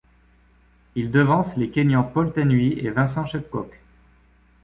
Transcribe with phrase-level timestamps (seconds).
[0.95, 3.69] Il devance les Kényans Paul Tanui et Vincent Chepkok.